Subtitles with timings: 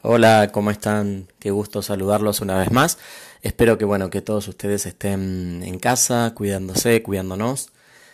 [0.00, 1.26] Hola, ¿cómo están?
[1.40, 2.98] Qué gusto saludarlos una vez más.
[3.42, 7.70] Espero que bueno, que todos ustedes estén en casa, cuidándose, cuidándonos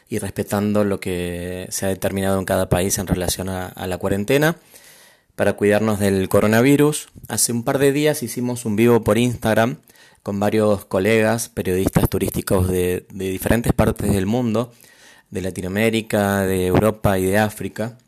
[0.08, 4.56] y respetando lo que se ha determinado en cada país en relación a, la cuarentena
[5.36, 7.08] para cuidarnos del coronavirus.
[7.28, 9.76] Hace un par de días hicimos un vivo por Instagram
[10.22, 14.72] con varios colegas, periodistas turísticos de diferentes partes del mundo,
[15.30, 17.98] de Latinoamérica, de Europa y de África.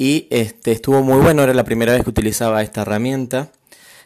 [0.00, 3.50] Y este, estuvo muy bueno, era la primera vez que utilizaba esta herramienta.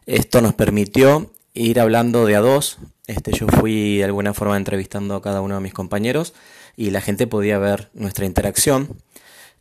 [0.07, 2.79] Esto nos permitió ir hablando de a dos.
[3.07, 6.33] Este, yo fui de alguna forma entrevistando a cada uno de mis compañeros
[6.79, 8.97] y la gente podía ver nuestra interacción.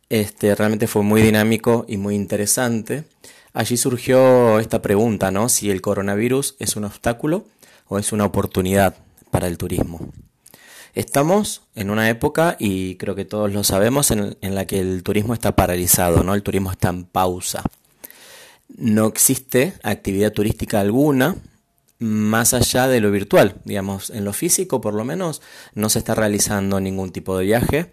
[0.08, 3.04] Este, realmente fue muy dinámico y muy interesante.
[3.52, 5.50] Allí surgió esta pregunta, ¿no?
[5.50, 7.44] Si el coronavirus es un obstáculo
[7.88, 8.96] o es una oportunidad
[9.30, 10.10] para el turismo.
[10.94, 15.32] Estamos en una época, y creo que todos lo sabemos, en, la que el turismo
[15.32, 16.34] está paralizado, ¿no?
[16.34, 17.62] El turismo está en pausa.
[18.76, 21.36] No existe actividad turística alguna
[21.98, 25.40] más allá de lo virtual, digamos, en lo físico por lo menos
[25.74, 27.92] no se está realizando ningún tipo de viaje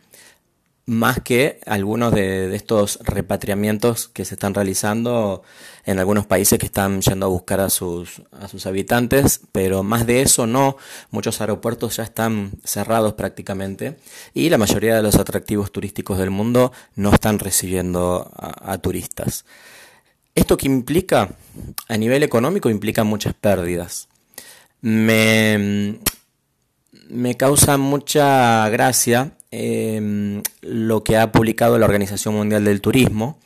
[0.89, 5.43] más que algunos de, estos repatriamientos que se están realizando
[5.85, 10.07] en algunos países que están yendo a buscar a sus, a sus habitantes, pero más
[10.07, 10.77] de eso no,
[11.11, 13.97] muchos aeropuertos ya están cerrados prácticamente
[14.33, 19.45] y la mayoría de los atractivos turísticos del mundo no están recibiendo a, a turistas.
[20.33, 21.29] ¿Esto que implica?
[21.87, 24.07] A nivel económico implica muchas pérdidas.
[24.81, 25.99] Me,
[27.09, 33.39] me causa mucha gracia Em, lo que ha publicado la Organización Mundial del Turismo,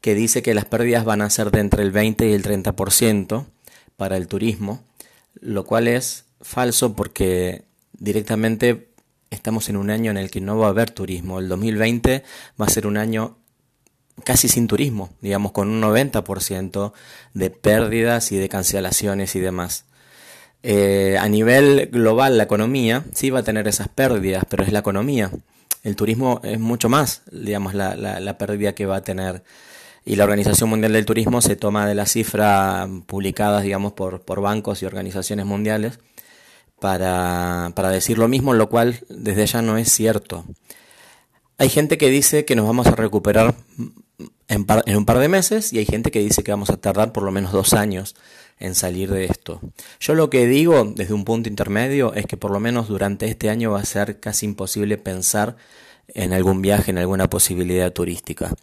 [0.00, 3.46] que dice que las pérdidas van a ser de entre el 20 y el 30%
[3.96, 4.82] para el turismo,
[5.40, 8.88] lo cual es falso porque directamente
[9.30, 11.38] estamos en un año en el que no va a haber turismo.
[11.38, 12.24] El 2020
[12.60, 13.36] va a ser un año
[14.24, 16.92] casi sin turismo, digamos con un 90%
[17.34, 19.84] de pérdidas y de cancelaciones y demás.
[20.62, 24.80] Eh, a nivel global, la economía sí va a tener esas pérdidas, pero es la
[24.80, 25.30] economía.
[25.82, 29.44] El turismo es mucho más, digamos, la, la, pérdida que va a tener.
[30.04, 34.40] Y la Organización Mundial del Turismo se toma de las cifras publicadas, digamos, por, por
[34.40, 36.00] bancos y organizaciones mundiales
[36.80, 40.44] para, para decir lo mismo, lo cual desde ya no es cierto.
[41.58, 43.54] Hay gente que dice que nos vamos a recuperar
[44.48, 47.22] en, un par de meses y hay gente que dice que vamos a tardar por
[47.22, 48.14] lo menos dos años
[48.58, 49.60] en salir de esto.
[50.00, 53.50] Yo lo que digo desde un punto intermedio es que por lo menos durante este
[53.50, 55.56] año va a ser casi imposible pensar
[56.08, 58.54] en algún viaje, en alguna posibilidad turística.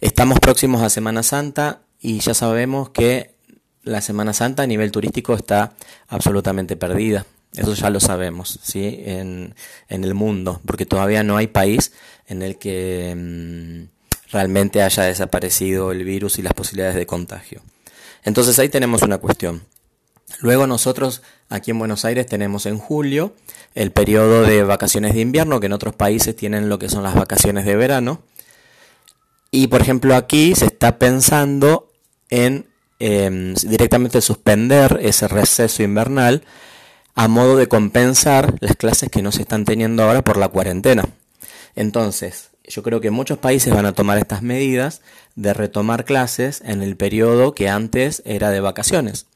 [0.00, 3.34] Estamos próximos a Semana Santa y ya sabemos que
[3.82, 5.74] la Semana Santa a nivel turístico está
[6.08, 7.26] absolutamente perdida.
[7.54, 9.02] Eso ya lo sabemos, ¿sí?
[9.04, 9.54] En,
[9.88, 11.92] en el mundo, porque todavía no hay país
[12.26, 17.62] en el que mm, realmente haya desaparecido el virus y las posibilidades de contagio.
[18.24, 19.62] Entonces ahí tenemos una cuestión.
[20.40, 23.34] Luego nosotros aquí en Buenos Aires tenemos en julio
[23.74, 27.14] el periodo de vacaciones de invierno, que en otros países tienen lo que son las
[27.14, 28.22] vacaciones de verano.
[29.50, 31.92] Y por ejemplo aquí se está pensando
[32.30, 32.66] en
[32.98, 36.42] em, directamente suspender ese receso invernal
[37.14, 41.04] a modo de compensar las clases que no se están teniendo ahora por la cuarentena.
[41.76, 45.02] Entonces, yo creo que muchos países van a tomar estas medidas
[45.34, 49.26] de retomar clases en el periodo que antes era de vacaciones.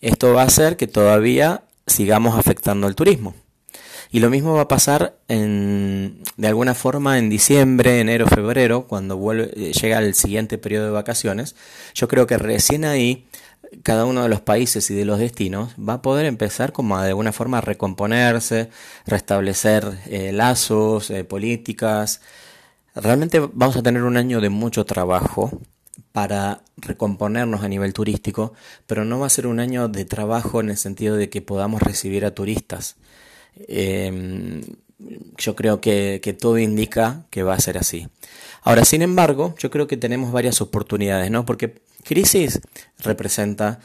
[0.00, 3.34] Esto va a hacer que todavía sigamos afectando al turismo.
[4.10, 9.16] Y lo mismo va a pasar en, de alguna forma en diciembre, enero, febrero, cuando
[9.16, 11.56] vuelve, llega el siguiente periodo de vacaciones.
[11.94, 13.26] Yo creo que recién ahí
[13.82, 17.04] cada uno de los países y de los destinos va a poder empezar como a,
[17.04, 18.68] de alguna forma a recomponerse,
[19.06, 22.20] restablecer eh, lazos, eh, políticas,
[22.94, 25.50] Realmente vamos a tener un año de mucho trabajo
[26.12, 28.52] para recomponernos a nivel turístico,
[28.86, 31.82] pero no va a ser un año de trabajo en el sentido de que podamos
[31.82, 32.96] recibir a turistas.
[33.68, 34.62] Em,
[35.36, 38.08] yo creo que, que, todo indica que va a ser así.
[38.62, 41.44] Ahora, sin embargo, yo creo que tenemos varias oportunidades, ¿no?
[41.44, 42.60] Porque crisis
[42.98, 43.80] representa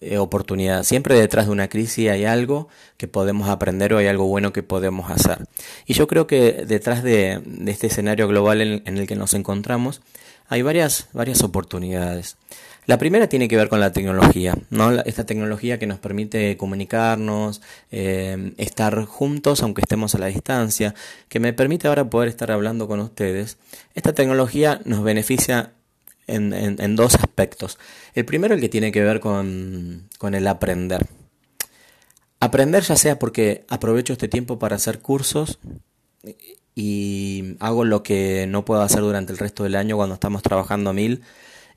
[0.00, 0.82] eh, oportunidad.
[0.82, 4.62] Siempre detrás de una crisis hay algo que podemos aprender o hay algo bueno que
[4.62, 5.46] podemos hacer.
[5.86, 10.00] Y yo creo que detrás de, este escenario global en, el que nos encontramos
[10.48, 12.38] hay varias, varias oportunidades.
[12.86, 14.90] La primera tiene que ver con la tecnología, ¿no?
[15.02, 17.60] esta tecnología que nos permite comunicarnos,
[17.90, 20.94] eh, estar juntos aunque estemos a la distancia,
[21.28, 23.58] que me permite ahora poder estar hablando con ustedes.
[23.94, 25.74] Esta tecnología nos beneficia
[26.28, 27.78] en, dos aspectos.
[28.14, 31.06] El primero, el que tiene que ver con, con el aprender.
[32.40, 35.58] Aprender ya sea porque aprovecho este tiempo para hacer cursos
[36.74, 40.90] y hago lo que no puedo hacer durante el resto del año cuando estamos trabajando
[40.90, 41.22] a mil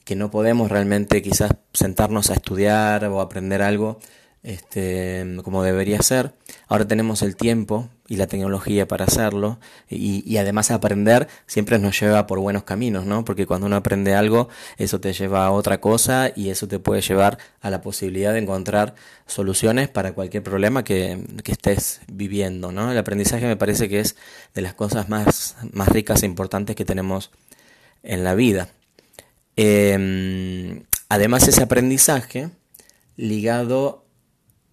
[0.04, 4.00] que no podemos realmente quizás sentarnos a estudiar o aprender algo
[4.44, 6.34] este, como debería ser.
[6.68, 9.58] Ahora tenemos el tiempo y la tecnología para hacerlo
[9.90, 13.24] y, además aprender siempre nos lleva por buenos caminos, ¿no?
[13.24, 17.00] Porque cuando uno aprende algo, eso te lleva a otra cosa y eso te puede
[17.00, 18.96] llevar a la posibilidad de encontrar
[19.28, 22.92] soluciones para cualquier problema que, que estés viviendo, ¿no?
[22.92, 24.18] El aprendizaje me parece que es
[24.54, 27.32] de las cosas más, más ricas e importantes que tenemos
[28.04, 28.68] en la vida.
[29.56, 32.50] Eh, además ese aprendizaje
[33.16, 34.04] ligado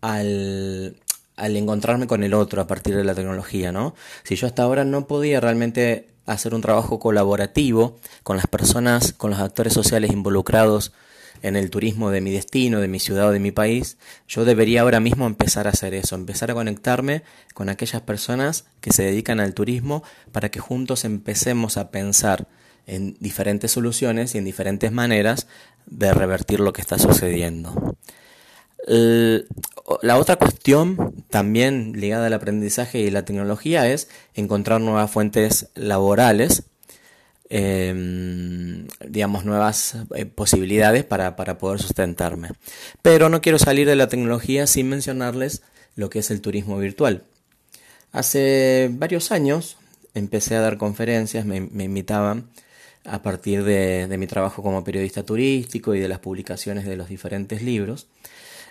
[0.00, 0.96] al,
[1.38, 3.94] al encontrarme con el otro a partir de la tecnología, ¿no?
[4.24, 9.30] Si yo hasta ahora no podía realmente hacer un trabajo colaborativo con las personas, con
[9.30, 10.92] los actores sociales involucrados
[11.42, 13.96] en el turismo de mi destino, de mi ciudad o de mi país,
[14.26, 17.22] yo debería ahora mismo empezar a hacer eso, empezar a conectarme
[17.54, 20.02] con aquellas personas que se dedican al turismo
[20.32, 22.48] para que juntos empecemos a pensar
[22.86, 25.46] en diferentes soluciones y en diferentes maneras
[25.86, 27.96] de revertir lo que está sucediendo.
[28.88, 36.64] La otra cuestión también ligada al aprendizaje y la tecnología es encontrar nuevas fuentes laborales,
[37.50, 42.50] em, digamos, nuevas eh, posibilidades para, para poder sustentarme.
[43.02, 45.62] Pero no quiero salir de la tecnología sin mencionarles
[45.96, 47.24] lo que es el turismo virtual.
[48.12, 49.76] Hace varios años
[50.14, 52.48] empecé a dar conferencias, me, me invitaban
[53.04, 57.08] a partir de, de, mi trabajo como periodista turístico y de las publicaciones de los
[57.08, 58.06] diferentes libros.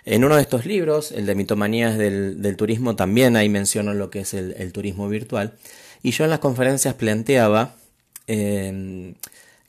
[0.04, 4.20] En uno de estos libros, el de Mitomanías del, Turismo, también ahí menciono lo que
[4.20, 5.54] es el, turismo virtual.
[6.02, 7.74] Y yo en las conferencias planteaba
[8.26, 9.14] eh,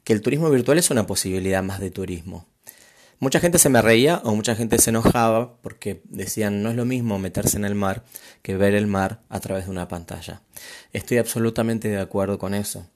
[0.04, 2.46] que el turismo virtual es una posibilidad más de turismo.
[3.20, 6.86] Mucha gente se me reía o mucha gente se enojaba porque decían no es lo
[6.86, 8.04] mismo meterse en el mar
[8.42, 10.42] que ver el mar a través de una pantalla.
[10.94, 12.88] Estoy absolutamente de acuerdo con eso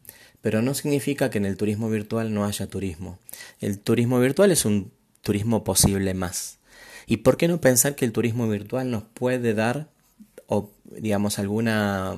[0.44, 3.18] pero no significa que en el turismo virtual no haya turismo.
[3.62, 4.92] El turismo virtual es un
[5.22, 6.60] turismo posible más.
[7.08, 9.88] ¿Y por qué no pensar que el turismo virtual nos puede dar,
[10.86, 12.18] digamos, alguna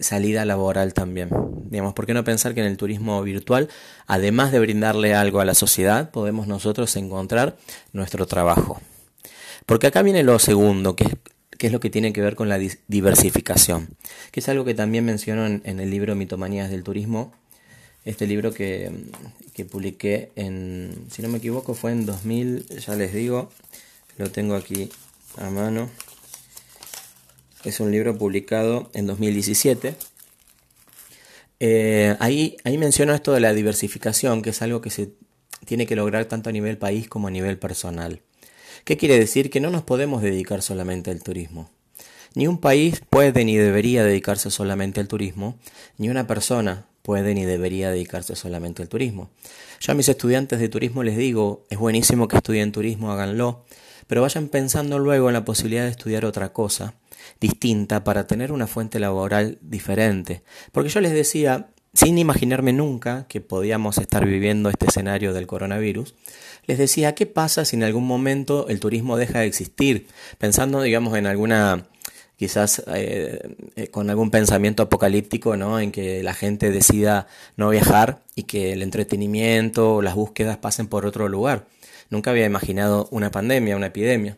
[0.00, 1.30] salida laboral también?
[1.70, 3.68] Digamos, ¿por qué no pensar que en el turismo virtual,
[4.06, 7.56] además de brindarle algo a la sociedad, podemos nosotros encontrar
[7.92, 8.80] nuestro trabajo?
[9.66, 11.12] Porque acá viene lo segundo, que es
[11.56, 13.88] que es lo que tiene que ver con la diversificación,
[14.30, 17.32] que es algo que también menciono en, en el libro Mitomanías del Turismo,
[18.04, 18.92] este libro que,
[19.52, 23.50] que, publiqué en, si no me equivoco, fue en 2000, ya les digo,
[24.18, 24.90] lo tengo aquí
[25.36, 25.90] a mano.
[27.64, 29.96] Es un libro publicado en 2017.
[31.58, 35.10] Eh, ahí, ahí menciono esto de la diversificación, que es algo que se
[35.64, 38.20] tiene que lograr tanto a nivel país como a nivel personal.
[38.84, 39.50] ¿Qué quiere decir?
[39.50, 41.70] Que no nos podemos dedicar solamente al turismo.
[42.34, 45.58] Ni un país puede ni debería dedicarse solamente al turismo,
[45.96, 49.30] ni una persona puede ni debería dedicarse solamente al turismo.
[49.80, 53.64] Yo a mis estudiantes de turismo les digo, es buenísimo que estudien turismo, háganlo,
[54.06, 56.94] pero vayan pensando luego en la posibilidad de estudiar otra cosa
[57.40, 60.42] distinta para tener una fuente laboral diferente.
[60.72, 66.14] Porque yo les decía, sin imaginarme nunca que podíamos estar viviendo este escenario del coronavirus,
[66.66, 70.08] les decía, ¿qué pasa si en algún momento el turismo deja de existir?
[70.38, 71.86] Pensando, digamos, en alguna
[72.36, 75.80] quizás eh, eh, con algún pensamiento apocalíptico, ¿no?
[75.80, 77.26] En que la gente decida
[77.56, 81.66] no viajar y que el entretenimiento o las búsquedas pasen por otro lugar.
[82.10, 84.36] Nunca había imaginado una pandemia, una epidemia.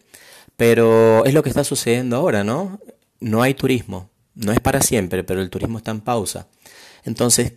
[0.56, 2.80] Pero es lo que está sucediendo ahora, ¿no?
[3.20, 4.10] No hay turismo.
[4.34, 6.48] No es para siempre, pero el turismo está en pausa.
[7.04, 7.54] Entonces,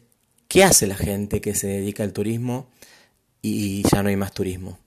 [0.47, 2.69] ¿qué hace la gente que se dedica al turismo
[3.41, 4.79] y ya no hay más turismo?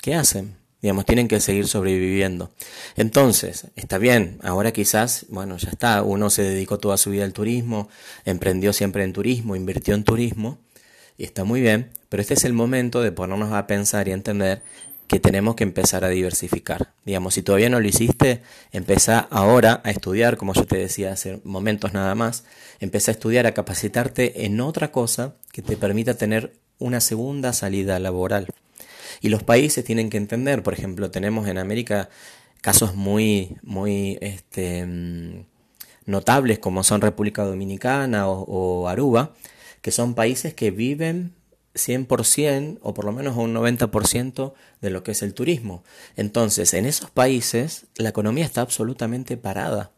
[0.00, 0.56] ¿Qué hacen?
[0.80, 2.52] Digamos, tienen que seguir sobreviviendo.
[2.96, 7.32] Entonces, está bien, ahora quizás, bueno, ya está, uno se dedicó toda su vida al
[7.32, 7.88] turismo,
[8.24, 10.58] emprendió siempre en turismo, invirtió en turismo,
[11.16, 14.62] y está muy bien, pero este es el momento de ponernos a pensar y entender
[15.08, 16.92] que tenemos que empezar a diversificar.
[17.04, 21.40] Digamos, si todavía no lo hiciste, empieza ahora a estudiar, como yo te decía hace
[21.44, 22.44] momentos nada más,
[22.78, 27.98] empieza a estudiar, a capacitarte en otra cosa que te permita tener una segunda salida
[27.98, 28.48] laboral.
[29.22, 32.10] Y los países tienen que entender, por ejemplo, tenemos en América
[32.60, 35.46] casos muy, muy este, mm,
[36.04, 39.34] notables como son República Dominicana o Aruba,
[39.80, 41.37] que son países que viven
[41.78, 45.82] 100% o por lo menos un 90% de lo que es el turismo.
[46.16, 49.92] Entonces, en esos países la economía está absolutamente parada.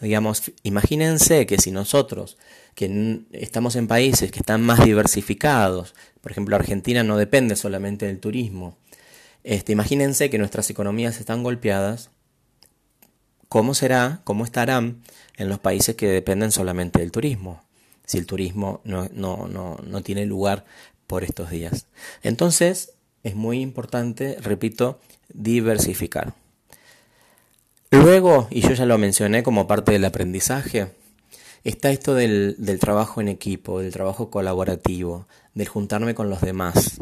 [0.00, 2.36] Digamos, imagínense que si nosotros,
[2.74, 8.18] que estamos en países que están más diversificados, por ejemplo, Argentina no depende solamente del
[8.18, 8.76] turismo.
[9.44, 12.10] Este, imagínense que nuestras economías están golpeadas.
[13.48, 15.02] ¿Cómo será, cómo estarán
[15.36, 17.62] en los países que dependen solamente del turismo?
[18.04, 20.64] Si el turismo no, no, no, no tiene lugar
[21.06, 21.86] por estos días.
[22.22, 25.00] Entonces, es muy importante, repito,
[25.32, 26.34] diversificar.
[27.90, 30.88] Luego, y yo ya lo mencioné como parte del aprendizaje,
[31.62, 36.98] está esto del, trabajo en equipo, del trabajo colaborativo, del juntarme con los demás.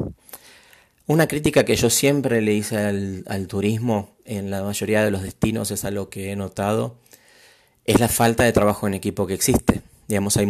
[1.07, 5.23] Una crítica que yo siempre le hice al, al, turismo en la mayoría de los
[5.23, 6.97] destinos es algo que he notado,
[7.85, 9.83] es la falta de trabajo en equipo que existe.
[10.11, 10.43] Digamos, hay,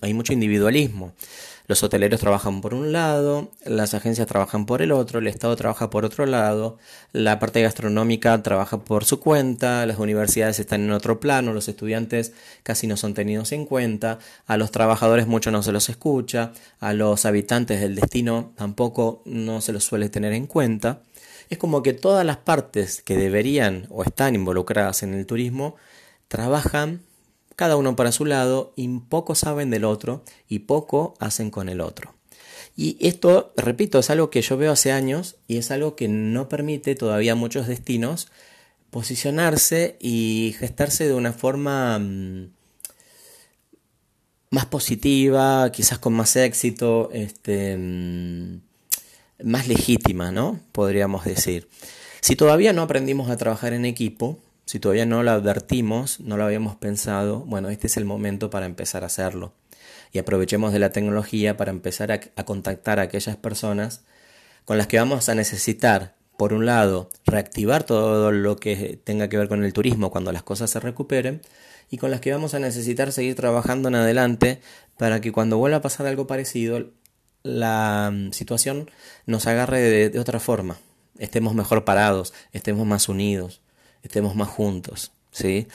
[0.00, 1.12] hay mucho individualismo.
[1.66, 5.90] Los hoteleros trabajan por un lado, las agencias trabajan por el otro, el Estado trabaja
[5.90, 6.78] por otro lado,
[7.12, 12.32] la parte gastronómica trabaja por su cuenta, las universidades están en otro plano, los estudiantes
[12.62, 16.94] casi no son tenidos en cuenta, a los trabajadores mucho no se los escucha, a
[16.94, 21.00] los habitantes del destino tampoco no se los suele tener en cuenta.
[21.50, 25.76] Es como que todas las partes que deberían o están involucradas en el turismo
[26.28, 27.02] trabajan
[27.56, 31.80] cada uno para su lado y poco saben del otro y poco hacen con el
[31.80, 32.14] otro.
[32.76, 36.48] Y esto, repito, es algo que yo veo hace años y es algo que no
[36.50, 38.28] permite todavía a muchos destinos
[38.90, 42.50] posicionarse y gestarse de una forma mm,
[44.50, 48.60] más positiva, quizás con más éxito, este, mm,
[49.44, 50.60] más legítima, ¿no?
[50.72, 51.68] Podríamos decir.
[52.20, 56.44] Si todavía no aprendimos a trabajar en equipo, si todavía no lo advertimos, no lo
[56.44, 59.54] habíamos pensado, bueno, este es el momento para empezar a hacerlo.
[60.12, 64.02] Y aprovechemos de la tecnología para empezar a, contactar a aquellas personas
[64.64, 69.38] con las que vamos a necesitar, por un lado, reactivar todo lo que tenga que
[69.38, 71.42] ver con el turismo cuando las cosas se recuperen,
[71.88, 74.60] y con las que vamos a necesitar seguir trabajando en adelante
[74.98, 76.90] para que cuando vuelva a pasar algo parecido,
[77.44, 78.90] la mm, situación
[79.26, 80.78] nos agarre de otra forma,
[81.18, 83.60] estemos mejor parados, estemos más unidos
[84.06, 85.68] estemos más juntos, ¿sí?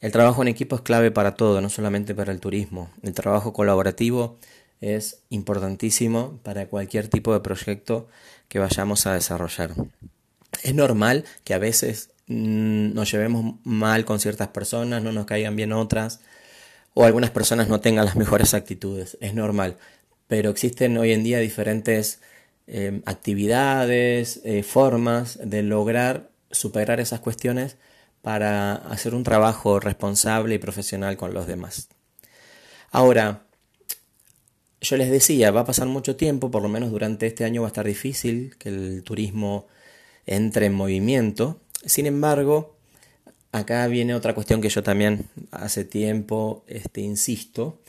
[0.00, 2.90] El trabajo en equipo es clave para todo, no solamente para el turismo.
[3.02, 4.38] El trabajo colaborativo
[4.80, 8.08] es importantísimo para cualquier tipo de proyecto
[8.48, 9.72] que vayamos a desarrollar.
[10.62, 15.56] Es normal que a veces mm, nos llevemos mal con ciertas personas, no nos caigan
[15.56, 16.20] bien otras,
[16.94, 19.18] o algunas personas no tengan las mejores actitudes.
[19.20, 19.76] Es normal.
[20.28, 22.20] Pero existen hoy en día diferentes
[22.66, 27.76] eh, actividades, eh, formas de lograr superar esas cuestiones
[28.22, 31.88] para hacer un trabajo responsable y profesional con los demás.
[32.90, 33.44] Ahora,
[34.80, 37.68] yo les decía, va a pasar mucho tiempo, por lo menos durante este año va
[37.68, 39.66] a estar difícil que el turismo
[40.26, 41.60] entre en movimiento.
[41.84, 42.76] Sin embargo,
[43.52, 47.80] acá viene otra cuestión que yo también hace tiempo este, insisto,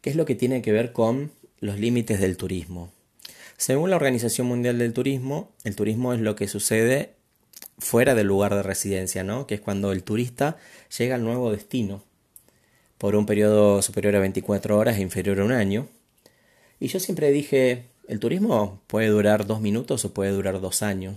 [0.00, 2.92] que es lo que tiene que ver con los límites del turismo.
[3.56, 7.14] Según la Organización Mundial del Turismo, el turismo es lo que sucede
[7.78, 9.46] fuera del lugar de residencia, ¿no?
[9.46, 10.56] Que es cuando el turista
[10.96, 12.02] llega al nuevo destino
[12.98, 15.88] por un periodo superior a 24 horas e inferior a un año.
[16.78, 21.16] Y yo siempre dije, el turismo puede durar dos minutos o puede durar dos años.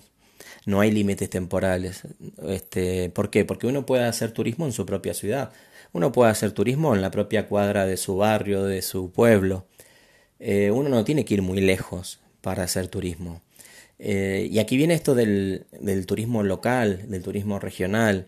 [0.66, 2.02] No hay límites temporales.
[2.48, 3.46] Este, ¿Por qué?
[3.46, 5.52] Porque uno puede hacer turismo en su propia ciudad.
[5.94, 9.68] Uno puede hacer turismo en la propia cuadra de su barrio, de su pueblo.
[10.40, 13.42] Eh, uno no tiene que ir muy lejos para hacer turismo.
[14.00, 15.66] Eh, y aquí viene esto del,
[16.06, 18.28] turismo local, del turismo regional.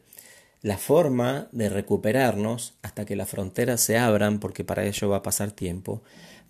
[0.61, 5.23] La forma de recuperarnos hasta que las fronteras se abran, porque para ello va a
[5.23, 6.01] pasar tiempo,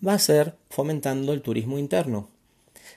[0.06, 2.28] va a ser fomentando el turismo interno,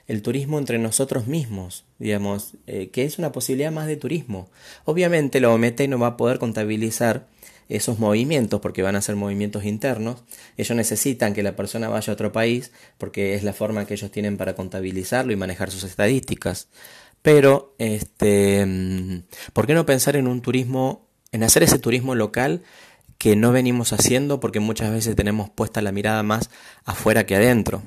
[0.06, 4.48] el turismo entre nosotros mismos, digamos, eh, que es una posibilidad más de turismo.
[4.84, 7.26] Obviamente la OMT no va a poder contabilizar
[7.68, 10.22] esos movimientos, porque van a ser movimientos internos,
[10.56, 14.10] ellos necesitan que la persona vaya a otro país, porque es la forma que ellos
[14.10, 16.68] tienen para contabilizarlo y manejar sus estadísticas.
[17.22, 22.62] Pero, este, mm, ¿por qué no pensar en un turismo, en hacer ese turismo local
[23.18, 26.50] que no venimos haciendo porque muchas veces tenemos puesta la mirada más
[26.84, 27.82] afuera que adentro?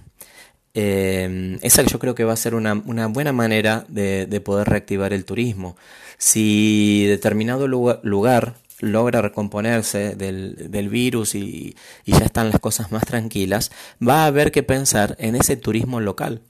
[0.74, 5.13] Eh, esa yo creo que va a ser una, buena manera de, de, poder reactivar
[5.13, 5.77] el turismo.
[6.17, 13.72] Si determinado lugar logra recomponerse del, virus y, ya están las cosas más tranquilas,
[14.05, 16.41] va a haber que pensar en ese turismo local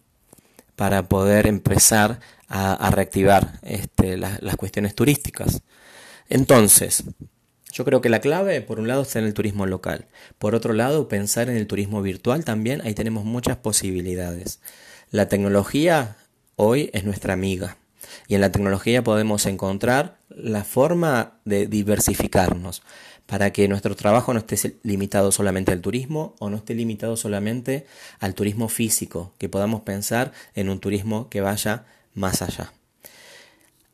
[0.75, 5.61] para poder empezar a, reactivar este, las cuestiones turísticas.
[6.29, 7.03] Entonces,
[7.71, 10.07] yo creo que la clave, por un lado, está en el turismo local.
[10.39, 14.61] Por otro lado, pensar en el turismo virtual también, ahí tenemos muchas posibilidades.
[15.11, 16.15] La tecnología
[16.55, 17.77] hoy es nuestra amiga.
[18.27, 22.81] Y en la tecnología podemos encontrar la forma de diversificarnos
[23.25, 27.85] para que nuestro trabajo no esté limitado solamente al turismo o no esté limitado solamente
[28.19, 32.73] al turismo físico, que podamos pensar en un turismo que vaya más allá.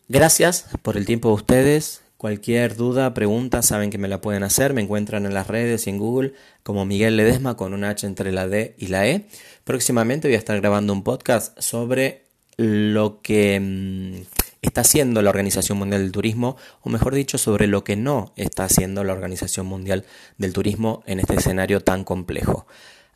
[0.09, 4.75] Gracias por el tiempo de ustedes, Cualquier duda, pregunta, saben que me la pueden hacer.
[4.75, 8.31] Me encuentran en las redes y en Google como Miguel Ledesma con un H entre
[8.31, 9.25] la D y la E.
[9.63, 12.27] Próximamente voy a estar grabando un podcast sobre
[12.57, 14.21] lo que mm,
[14.61, 18.65] está haciendo la Organización Mundial del Turismo, o mejor dicho, sobre lo que no está
[18.65, 20.05] haciendo la Organización Mundial
[20.37, 22.65] del Turismo en este escenario tan complejo.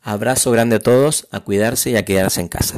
[0.02, 2.78] Abrazo grande a todos, a cuidarse y a quedarse en casa.